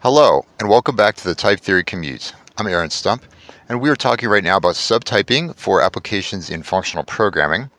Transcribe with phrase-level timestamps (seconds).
[0.00, 2.34] Hello, and welcome back to the Type Theory Commute.
[2.58, 3.24] I'm Aaron Stump,
[3.68, 7.70] and we are talking right now about subtyping for applications in functional programming.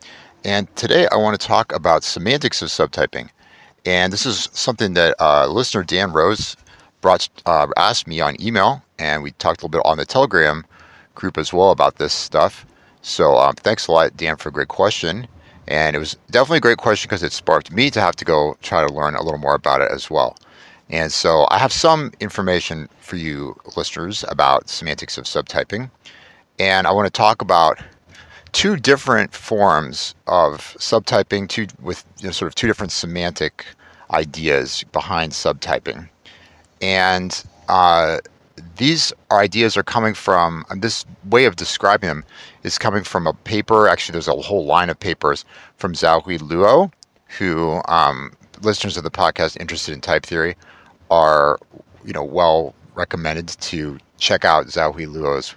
[0.44, 3.30] And today I want to talk about semantics of subtyping.
[3.86, 6.56] And this is something that uh, listener Dan Rose
[7.00, 10.66] brought uh, asked me on email, and we talked a little bit on the Telegram
[11.14, 12.66] group as well about this stuff.
[13.00, 15.28] So um, thanks a lot, Dan, for a great question.
[15.68, 18.56] And it was definitely a great question because it sparked me to have to go
[18.60, 20.36] try to learn a little more about it as well.
[20.90, 25.90] And so I have some information for you listeners about semantics of subtyping.
[26.58, 27.78] And I want to talk about
[28.52, 33.66] two different forms of subtyping, two with you know, sort of two different semantic
[34.10, 36.08] ideas behind subtyping.
[36.80, 38.18] And uh,
[38.76, 42.24] these ideas are coming from this way of describing them
[42.62, 43.88] is coming from a paper.
[43.88, 45.44] Actually, there's a whole line of papers
[45.76, 46.90] from Zhaohui Luo,
[47.38, 50.56] who um, listeners of the podcast interested in type theory
[51.10, 51.58] are
[52.04, 55.54] you know well recommended to check out Zhaohui Luo's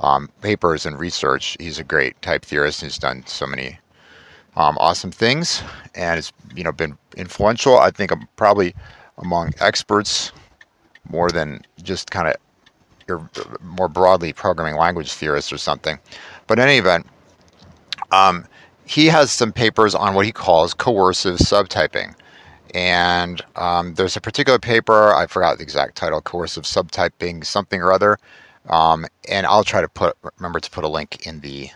[0.00, 1.56] um, papers and research.
[1.60, 2.80] He's a great type theorist.
[2.80, 3.78] He's done so many
[4.56, 5.62] um, awesome things,
[5.94, 7.78] and it's you know been influential.
[7.78, 8.74] I think I'm probably
[9.18, 10.32] among experts
[11.10, 12.36] more than just kind of
[13.62, 15.98] more broadly programming language theorists or something.
[16.46, 17.06] But in any event,
[18.12, 18.44] um,
[18.84, 22.14] he has some papers on what he calls coercive subtyping.
[22.74, 27.92] And um, there's a particular paper, I forgot the exact title, Coercive Subtyping something or
[27.92, 28.18] other.
[28.68, 31.70] Um, and I'll try to put remember to put a link in the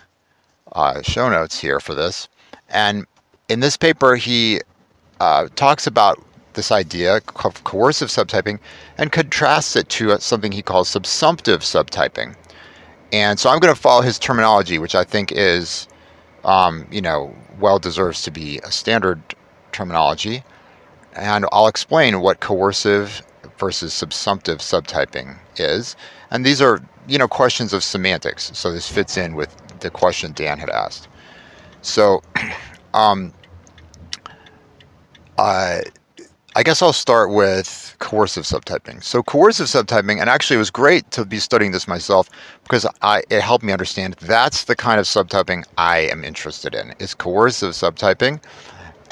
[0.73, 2.29] uh, show notes here for this.
[2.69, 3.07] And
[3.49, 4.61] in this paper, he
[5.21, 6.23] uh, talks about
[6.55, 8.59] this idea of coercive subtyping
[8.99, 12.37] and contrasts it to something he calls subsumptive subtyping.
[13.13, 15.89] And so I'm going to follow his terminology, which I think is,
[16.45, 19.21] um, you know, well deserves to be a standard
[19.73, 20.43] terminology
[21.15, 23.23] and I'll explain what coercive
[23.59, 25.97] versus subsumptive subtyping is.
[26.31, 28.51] And these are, you know, questions of semantics.
[28.55, 31.09] So this fits in with the question Dan had asked.
[31.83, 32.23] So,
[32.95, 33.33] um,
[35.39, 35.83] I,
[36.55, 39.03] I guess I'll start with coercive subtyping.
[39.03, 42.29] So coercive subtyping, and actually it was great to be studying this myself
[42.63, 46.95] because I, it helped me understand that's the kind of subtyping I am interested in
[46.99, 48.43] is coercive subtyping.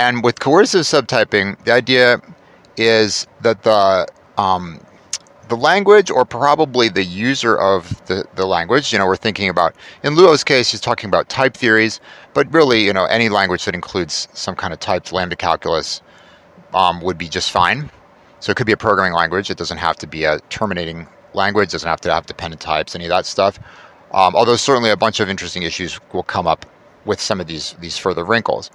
[0.00, 2.22] And with coercive subtyping, the idea
[2.78, 4.80] is that the um,
[5.50, 9.74] the language or probably the user of the, the language, you know, we're thinking about,
[10.02, 12.00] in Luo's case, he's talking about type theories,
[12.32, 16.00] but really, you know, any language that includes some kind of typed lambda calculus
[16.72, 17.90] um, would be just fine.
[18.38, 19.50] So it could be a programming language.
[19.50, 21.70] It doesn't have to be a terminating language.
[21.70, 23.58] It doesn't have to have dependent types, any of that stuff.
[24.12, 26.64] Um, although certainly a bunch of interesting issues will come up
[27.04, 28.70] with some of these these further wrinkles.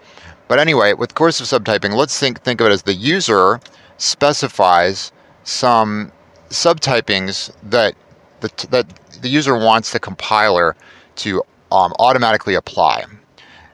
[0.48, 3.60] But anyway, with coercive subtyping, let's think think of it as the user
[3.98, 5.12] specifies
[5.44, 6.12] some
[6.50, 7.96] subtypings that
[8.42, 8.88] the that
[9.22, 10.76] the user wants the compiler
[11.16, 13.06] to um, automatically apply.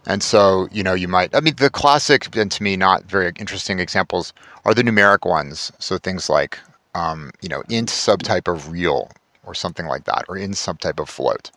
[0.07, 3.31] And so, you know, you might, I mean, the classic and to me not very
[3.37, 4.33] interesting examples
[4.65, 5.71] are the numeric ones.
[5.77, 6.57] So things like,
[6.95, 9.11] um, you know, int subtype of real
[9.43, 11.51] or something like that, or int subtype of float.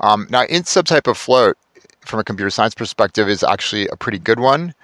[0.00, 1.56] Um, now, int subtype of float
[2.06, 4.74] from a computer science perspective is actually a pretty good one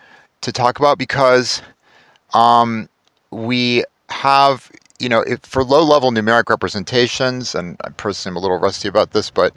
[0.41, 1.63] to talk about because
[2.35, 2.89] um,
[3.31, 8.41] we have, you know, if, for low level numeric representations, and I personally am a
[8.41, 9.55] little rusty about this, but,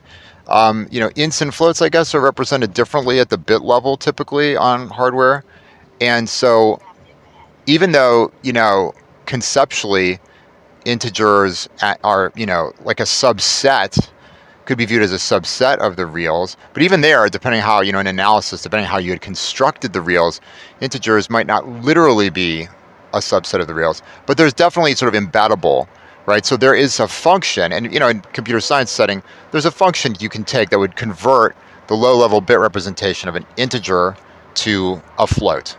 [0.48, 3.98] um, you know, ints and floats, I guess, are represented differently at the bit level
[3.98, 5.44] typically on hardware.
[6.00, 6.80] And so
[7.66, 8.94] even though, you know,
[9.25, 10.20] conceptually
[10.86, 11.68] integers
[12.04, 14.09] are, you know, like a subset
[14.66, 16.58] could be viewed as a subset of the reals.
[16.74, 20.02] But even there, depending how, you know, an analysis, depending how you had constructed the
[20.02, 20.42] reals,
[20.81, 22.68] integers might not literally be
[23.14, 24.02] a subset of the reals.
[24.25, 25.88] But there's definitely sort of embeddable,
[26.25, 26.46] right?
[26.46, 30.16] So there is a function, and you know, in computer science setting, there's a function
[30.20, 31.56] you can take that would convert
[31.88, 34.18] the low-level bit representation of an integer
[34.56, 35.78] to a float.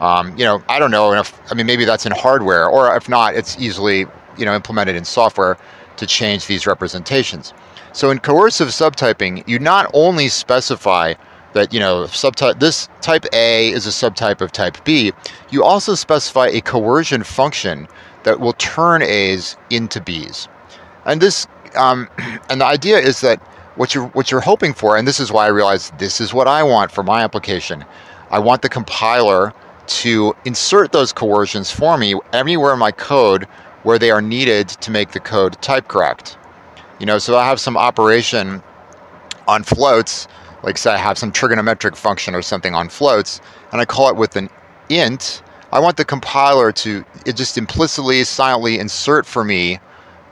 [0.00, 3.08] Um, you know, I don't know if I mean maybe that's in hardware, or if
[3.08, 4.06] not, it's easily
[4.38, 5.58] you know implemented in software
[6.00, 7.54] to change these representations.
[7.92, 11.14] So in coercive subtyping, you not only specify
[11.52, 15.12] that you know subtype this type A is a subtype of type B,
[15.50, 17.86] you also specify a coercion function
[18.24, 20.48] that will turn A's into B's.
[21.04, 22.08] And this um,
[22.48, 23.38] and the idea is that
[23.76, 26.48] what you're what you're hoping for, and this is why I realized this is what
[26.48, 27.84] I want for my application.
[28.30, 29.52] I want the compiler
[29.86, 33.48] to insert those coercions for me anywhere in my code
[33.82, 36.36] where they are needed to make the code type correct.
[36.98, 38.62] You know, so I have some operation
[39.48, 40.28] on floats,
[40.62, 43.40] like say I have some trigonometric function or something on floats,
[43.72, 44.50] and I call it with an
[44.90, 45.42] int,
[45.72, 49.78] I want the compiler to just implicitly, silently insert for me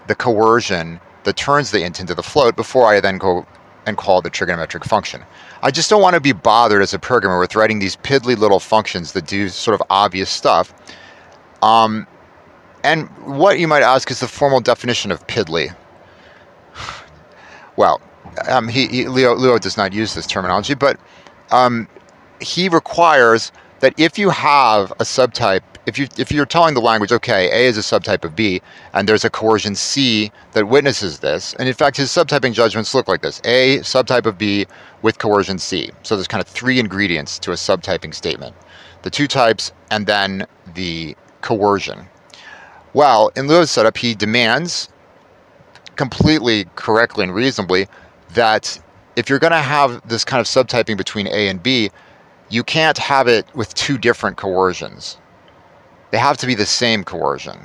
[0.08, 3.46] the coercion that turns the int into the float before I then go
[3.86, 5.22] and call the trigonometric function.
[5.62, 8.60] I just don't want to be bothered as a programmer with writing these piddly little
[8.60, 10.74] functions that do sort of obvious stuff.
[11.62, 12.06] Um,
[12.84, 15.75] and what you might ask is the formal definition of piddly.
[17.76, 18.00] Well,
[18.48, 20.98] um, he, he, Luo, Luo does not use this terminology, but
[21.52, 21.86] um,
[22.40, 27.12] he requires that if you have a subtype, if you if you're telling the language,
[27.12, 28.60] okay, A is a subtype of B,
[28.92, 33.08] and there's a coercion C that witnesses this, and in fact his subtyping judgments look
[33.08, 34.66] like this: A subtype of B
[35.02, 35.90] with coercion C.
[36.02, 38.56] So there's kind of three ingredients to a subtyping statement:
[39.02, 42.08] the two types, and then the coercion.
[42.98, 44.88] Well, in Luo's setup, he demands
[45.94, 47.86] completely correctly and reasonably
[48.34, 48.76] that
[49.14, 51.92] if you're going to have this kind of subtyping between A and B,
[52.48, 55.16] you can't have it with two different coercions.
[56.10, 57.60] They have to be the same coercion.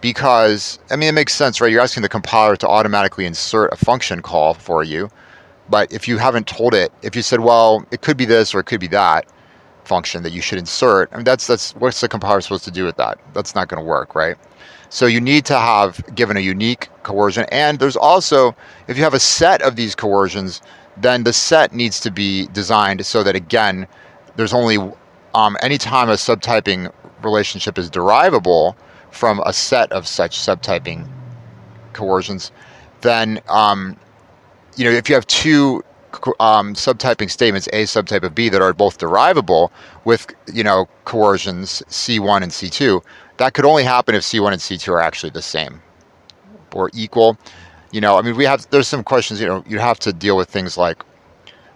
[0.00, 1.72] Because, I mean, it makes sense, right?
[1.72, 5.10] You're asking the compiler to automatically insert a function call for you.
[5.68, 8.60] But if you haven't told it, if you said, well, it could be this or
[8.60, 9.26] it could be that
[9.84, 12.84] function that you should insert, I mean, that's, that's what's the compiler supposed to do
[12.84, 13.18] with that?
[13.32, 14.36] That's not going to work, right?
[14.88, 17.46] So you need to have given a unique coercion.
[17.50, 18.54] And there's also,
[18.88, 20.60] if you have a set of these coercions,
[20.96, 23.86] then the set needs to be designed so that again,
[24.36, 24.78] there's only
[25.34, 26.92] um, anytime a subtyping
[27.22, 28.76] relationship is derivable
[29.10, 31.08] from a set of such subtyping
[31.92, 32.50] coercions,
[33.00, 33.96] then um,
[34.76, 35.82] you know if you have two
[36.40, 39.72] um, subtyping statements, A subtype of B, that are both derivable
[40.04, 43.02] with you know coercions C1 and C2,
[43.36, 45.80] that could only happen if C1 and C2 are actually the same
[46.72, 47.38] or equal
[47.94, 49.40] you know, I mean, we have there's some questions.
[49.40, 51.04] You know, you have to deal with things like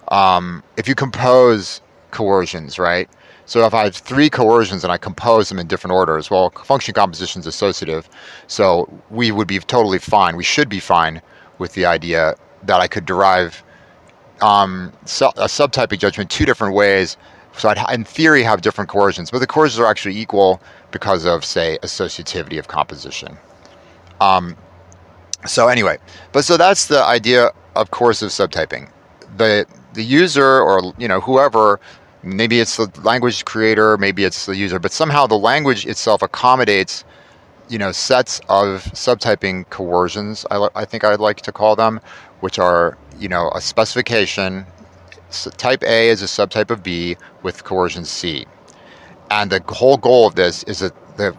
[0.09, 1.81] um, if you compose
[2.11, 3.09] coercions, right?
[3.47, 6.93] So if I have three coercions and I compose them in different orders, well, function
[6.93, 8.09] composition is associative,
[8.49, 10.37] so we would be totally fine.
[10.37, 11.23] We should be fine
[11.59, 13.63] with the idea that I could derive
[14.41, 17.17] um, a subtyping judgment two different ways.
[17.57, 20.61] So I'd, in theory, have different coercions, but the coercions are actually equal
[20.93, 23.37] because of, say, associativity of composition.
[24.21, 24.57] Um,
[25.47, 25.99] so anyway,
[26.33, 28.91] but so that's the idea of coercive subtyping.
[29.37, 31.81] The the user or you know whoever,
[32.23, 37.05] maybe it's the language creator, maybe it's the user, but somehow the language itself accommodates
[37.69, 40.45] you know sets of subtyping coercions.
[40.51, 42.01] I, I think I'd like to call them,
[42.41, 44.67] which are you know a specification.
[45.31, 48.47] So type A is a subtype of B with coercion C,
[49.31, 51.33] and the whole goal of this is that the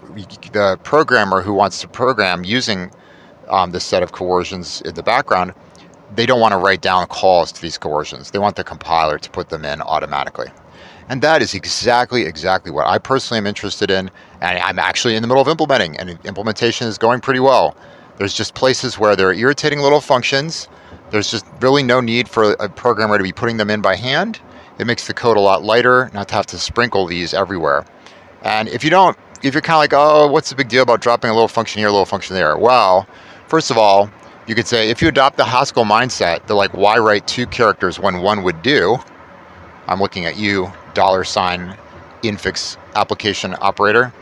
[0.54, 2.92] the programmer who wants to program using
[3.50, 5.54] um, this set of coercions in the background,
[6.16, 8.32] they don't want to write down calls to these coercions.
[8.32, 10.48] They want the compiler to put them in automatically.
[11.10, 14.12] And that is exactly, exactly what I personally am interested in.
[14.42, 17.76] And I'm actually in the middle of implementing, and implementation is going pretty well.
[18.18, 20.68] There's just places where there are irritating little functions.
[21.12, 24.40] There's just really no need for a programmer to be putting them in by hand.
[24.78, 27.86] It makes the code a lot lighter, not to have to sprinkle these everywhere.
[28.44, 31.02] And if you don't, if you're kind of like, oh, what's the big deal about
[31.02, 32.58] dropping a little function here, a little function there?
[32.58, 33.08] Well,
[33.50, 34.12] First of all,
[34.46, 38.00] you could say if you adopt the Haskell mindset, that like why write two characters
[38.00, 39.00] when one would do?
[39.88, 41.76] I'm looking at you, dollar sign
[42.22, 44.14] infix application operator,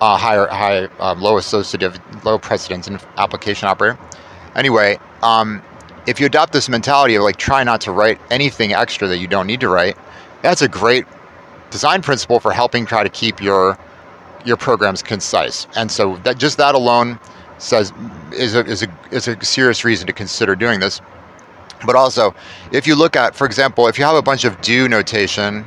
[0.00, 3.98] uh, higher, high, um, low associative, low precedence application operator.
[4.54, 5.60] Anyway, um,
[6.06, 9.26] if you adopt this mentality of like try not to write anything extra that you
[9.26, 9.96] don't need to write,
[10.42, 11.04] that's a great
[11.70, 13.78] design principle for helping try to keep your
[14.44, 15.66] your programs concise.
[15.76, 17.18] And so that just that alone
[17.58, 17.92] says
[18.32, 21.00] is a, is a, is a serious reason to consider doing this.
[21.86, 22.34] But also,
[22.72, 25.66] if you look at, for example, if you have a bunch of do notation,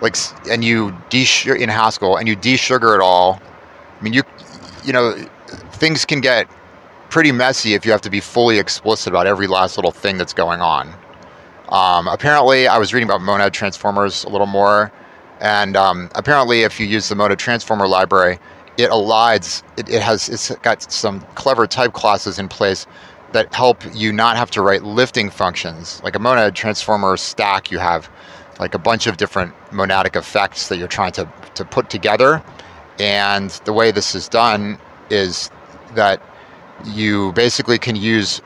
[0.00, 0.16] like,
[0.50, 3.40] and you de in Haskell and you desugar it all,
[3.98, 4.22] I mean, you,
[4.84, 5.14] you know,
[5.72, 6.46] things can get
[7.16, 10.34] pretty messy if you have to be fully explicit about every last little thing that's
[10.34, 10.94] going on.
[11.70, 14.92] Um, apparently, I was reading about monad transformers a little more,
[15.40, 18.38] and um, apparently, if you use the monad transformer library,
[18.76, 22.86] it elides it, it has it's got some clever type classes in place
[23.32, 27.78] that help you not have to write lifting functions like a monad transformer stack you
[27.78, 28.10] have
[28.60, 32.42] like a bunch of different monadic effects that you're trying to, to put together
[32.98, 35.50] and the way this is done is
[35.94, 36.20] that
[36.84, 38.40] you basically can use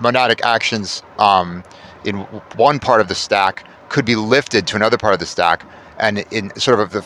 [0.00, 1.62] monadic actions um,
[2.04, 2.16] in
[2.56, 5.64] one part of the stack could be lifted to another part of the stack
[5.98, 7.04] and in sort of the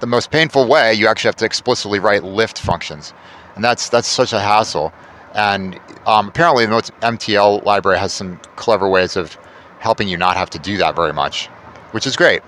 [0.00, 3.12] the most painful way, you actually have to explicitly write lift functions,
[3.54, 4.92] and that's that's such a hassle.
[5.34, 9.36] And um, apparently, the MTL library has some clever ways of
[9.80, 11.46] helping you not have to do that very much,
[11.92, 12.42] which is great.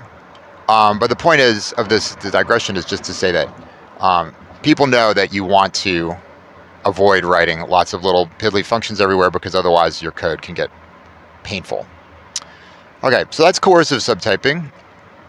[0.69, 3.49] Um, but the point is of this the digression is just to say that
[3.99, 6.15] um, people know that you want to
[6.85, 10.71] avoid writing lots of little piddly functions everywhere because otherwise your code can get
[11.43, 11.87] painful.
[13.03, 14.71] Okay, so that's coercive subtyping.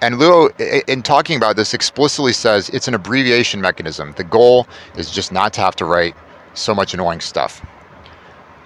[0.02, 0.50] And Luo,
[0.90, 4.14] in talking about this, explicitly says it's an abbreviation mechanism.
[4.18, 4.68] The goal
[4.98, 6.16] is just not to have to write
[6.54, 7.64] so much annoying stuff.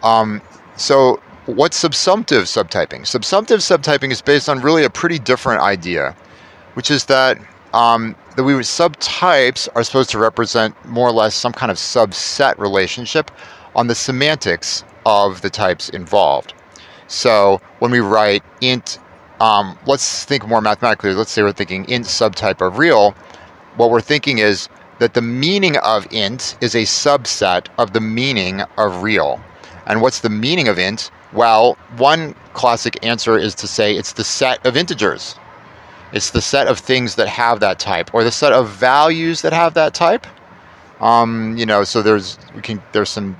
[0.02, 0.42] Um,
[0.78, 3.02] so, what's subsumptive subtyping?
[3.02, 6.16] Subsumptive subtyping is based on really a pretty different idea,
[6.76, 7.38] which is that
[7.76, 12.58] um, the we subtypes are supposed to represent more or less some kind of subset
[12.58, 13.30] relationship
[13.76, 16.54] on the semantics of the types involved.
[17.08, 18.98] So when we write int
[19.40, 21.14] um, let's think more mathematically.
[21.14, 23.12] Let's say we're thinking int subtype of real.
[23.76, 28.62] What we're thinking is that the meaning of int is a subset of the meaning
[28.78, 29.42] of real.
[29.88, 31.12] And what's the meaning of int?
[31.34, 35.36] Well, one classic answer is to say it's the set of integers.
[36.16, 39.52] It's the set of things that have that type, or the set of values that
[39.52, 40.26] have that type.
[41.02, 43.36] Um, you know, so there's we can there's some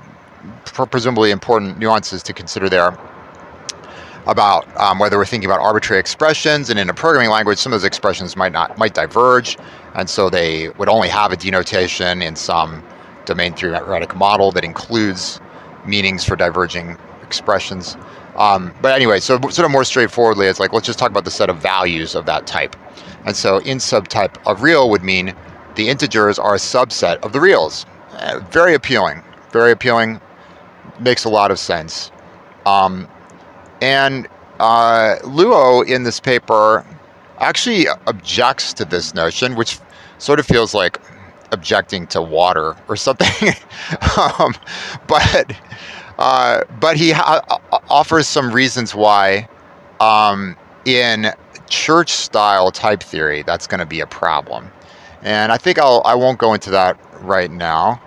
[0.90, 2.96] presumably important nuances to consider there
[4.26, 7.80] about um, whether we're thinking about arbitrary expressions, and in a programming language, some of
[7.80, 9.56] those expressions might not might diverge,
[9.94, 12.84] and so they would only have a denotation in some
[13.24, 15.40] domain theoretic model that includes
[15.86, 17.96] meanings for diverging expressions.
[18.36, 21.30] Um, but anyway, so sort of more straightforwardly, it's like let's just talk about the
[21.30, 22.76] set of values of that type.
[23.24, 25.34] And so in subtype of real would mean
[25.74, 27.86] the integers are a subset of the reals.
[28.12, 29.22] Uh, very appealing.
[29.52, 30.20] Very appealing.
[31.00, 32.10] Makes a lot of sense.
[32.64, 33.08] Um,
[33.80, 34.28] and
[34.60, 36.84] uh, Luo in this paper
[37.38, 39.78] actually objects to this notion, which
[40.18, 41.00] sort of feels like
[41.52, 43.54] objecting to water or something.
[44.38, 44.54] um,
[45.06, 45.52] but
[46.18, 47.42] uh, but he ha-
[47.88, 49.48] offers some reasons why
[50.00, 51.32] um, in
[51.68, 54.70] church style type theory that's going to be a problem.
[55.22, 58.00] And I think I'll I won't go into that right now.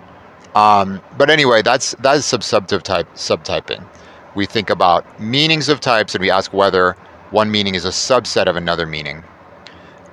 [0.54, 3.86] Um, but anyway, that's that is subsumptive type subtyping
[4.34, 6.92] we think about meanings of types and we ask whether
[7.30, 9.22] one meaning is a subset of another meaning.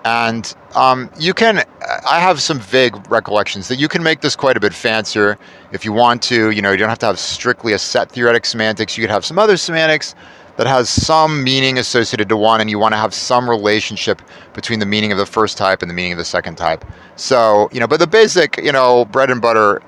[0.08, 1.66] And um, you can,
[2.10, 5.38] I have some vague recollections that you can make this quite a bit fancier
[5.74, 6.52] if you want to.
[6.52, 8.98] You know, you don't have to have strictly a set theoretic semantics.
[8.98, 10.16] You could have some other semantics
[10.56, 14.22] that has some meaning associated to one, and you want to have some relationship
[14.54, 16.86] between the meaning of the first type and the meaning of the second type.
[17.18, 19.82] So, you know, but the basic, you know, bread and butter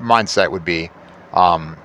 [0.00, 0.90] mindset would be
[1.32, 1.76] um,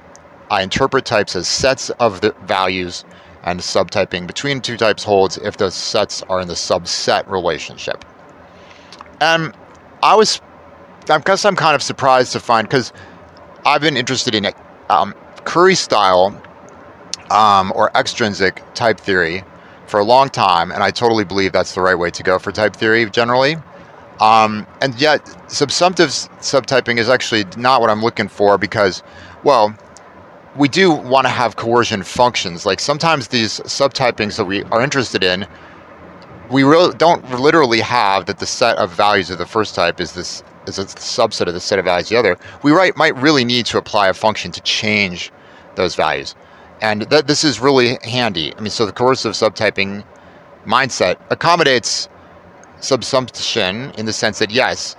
[0.50, 3.06] I interpret types as sets of the values
[3.46, 8.04] and subtyping between two types holds if those sets are in the subset relationship.
[9.22, 9.54] And
[10.04, 10.42] I was,
[11.10, 12.92] I guess I'm kind of surprised to find because
[13.66, 14.48] I've been interested in
[14.90, 15.14] um,
[15.46, 16.40] Curry style
[17.30, 19.44] um, or extrinsic type theory
[19.88, 22.52] for a long time, and I totally believe that's the right way to go for
[22.52, 23.58] type theory generally.
[24.20, 29.04] Um, and yet, subsumptive subtyping is actually not what I'm looking for because,
[29.44, 29.76] well,
[30.56, 32.66] we do want to have coercion functions.
[32.66, 35.46] Like sometimes these subtypings that we are interested in,
[36.50, 40.14] we really don't literally have that the set of values of the first type is
[40.14, 42.38] this is a subset of the set of values of the other.
[42.64, 45.32] We right, might really need to apply a function to change
[45.76, 46.36] those values.
[46.82, 48.54] And that this is really handy.
[48.56, 50.04] I mean, so the coercive subtyping
[50.66, 52.10] mindset accommodates
[52.80, 54.96] subsumption in the sense that yes,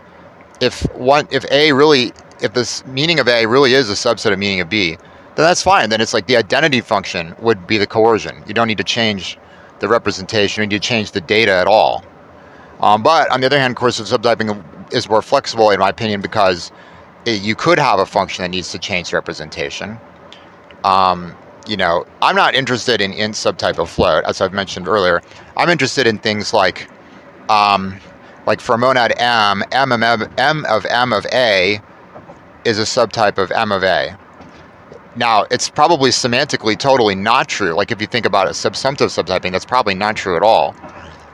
[0.60, 4.38] if one if A really if this meaning of A really is a subset of
[4.38, 4.96] meaning of B,
[5.36, 5.90] then that's fine.
[5.90, 8.42] Then it's like the identity function would be the coercion.
[8.46, 9.38] You don't need to change
[9.80, 10.62] the representation.
[10.62, 12.04] You need to change the data at all.
[12.80, 16.72] Um, but on the other hand, coercive subtyping is more flexible, in my opinion, because
[17.26, 19.98] it, you could have a function that needs to change representation.
[20.84, 21.34] Um,
[21.66, 25.20] you know, I'm not interested in int subtype of float, as I've mentioned earlier.
[25.56, 26.88] I'm interested in things like,
[27.50, 27.98] um,
[28.46, 31.80] like for monad m, m of m, m of m of a
[32.64, 34.16] is a subtype of m of a.
[35.16, 37.72] Now, it's probably semantically totally not true.
[37.72, 40.74] Like if you think about it, subsumptive subtyping, that's probably not true at all.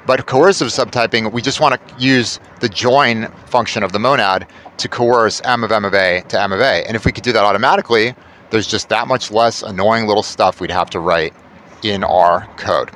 [0.06, 4.46] But coercive subtyping, we just want to use the join function of the monad
[4.78, 6.86] to coerce m of m of a to m of a.
[6.86, 8.14] And if we could do that automatically,
[8.50, 11.34] there's just that much less annoying little stuff we'd have to write
[11.82, 12.90] in our code.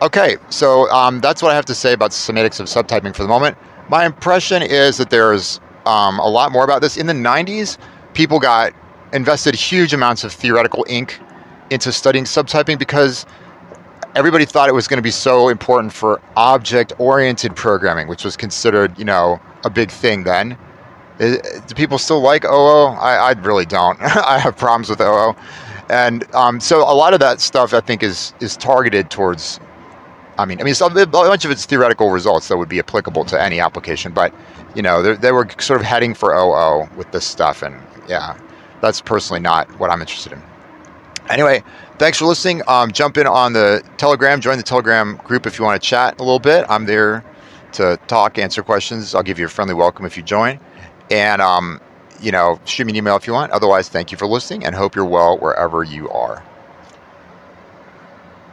[0.00, 3.28] Okay, so um, that's what I have to say about semantics of subtyping for the
[3.28, 3.56] moment.
[3.88, 6.96] My impression is that there's um, a lot more about this.
[6.96, 7.78] In the 90s,
[8.14, 8.72] people got
[9.12, 11.18] invested huge amounts of theoretical ink
[11.70, 13.26] into studying subtyping because
[14.14, 18.98] everybody thought it was going to be so important for object-oriented programming, which was considered,
[18.98, 20.56] you know, a big thing then.
[21.18, 22.86] do people still like OO?
[22.98, 24.00] I, I really don't.
[24.02, 25.34] I have problems with OO,
[25.90, 29.60] and um, so a lot of that stuff I think is is targeted towards
[30.38, 33.24] I mean, I mean, some, a bunch of it's theoretical results that would be applicable
[33.24, 34.32] to any application, but
[34.76, 37.74] you know, they were sort of heading for OO with this stuff, and
[38.08, 38.38] yeah,
[38.80, 40.42] that's personally not what I'm interested in.
[41.30, 41.62] Anyway,
[41.98, 42.62] thanks for listening.
[42.66, 46.18] Um, jump in on the Telegram, join the Telegram group if you want to chat
[46.20, 46.64] a little bit.
[46.68, 47.22] I'm there
[47.72, 49.14] to talk, answer questions.
[49.14, 50.58] I'll give you a friendly welcome if you join,
[51.10, 51.80] and um,
[52.20, 53.52] you know, shoot me an email if you want.
[53.52, 56.42] Otherwise, thank you for listening, and hope you're well wherever you are.